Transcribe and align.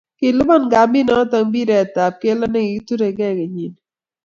kiluban 0.17 0.63
kambinit 0.71 1.07
noto 1.13 1.37
mpiret 1.49 1.93
ab 2.05 2.13
kelto 2.21 2.45
nekikiturekei 2.49 3.35
kenyini. 3.37 3.79